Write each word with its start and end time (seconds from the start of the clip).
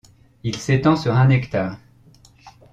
Il 0.43 0.55
s'étend 0.55 0.95
sur 0.95 1.15
un 1.15 1.29
hectare. 1.29 1.77